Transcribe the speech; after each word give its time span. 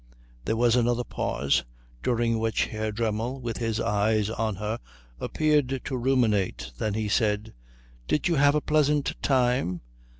There 0.45 0.55
was 0.57 0.75
another 0.75 1.03
pause, 1.03 1.63
during 2.01 2.39
which 2.39 2.65
Herr 2.65 2.91
Dremmel, 2.91 3.39
with 3.39 3.57
his 3.57 3.79
eyes 3.79 4.31
on 4.31 4.55
hers, 4.55 4.79
appeared 5.19 5.79
to 5.85 5.95
ruminate. 5.95 6.71
Then 6.79 6.95
he 6.95 7.07
said, 7.07 7.53
"Did 8.07 8.27
you 8.27 8.33
have 8.37 8.55
a 8.55 8.61
pleasant 8.61 9.13
time?" 9.21 9.81